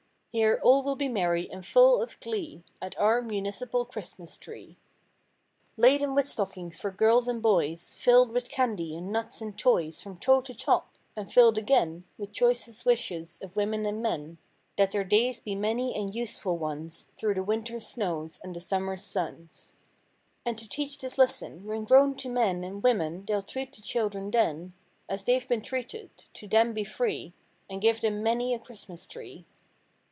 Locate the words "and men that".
13.85-14.93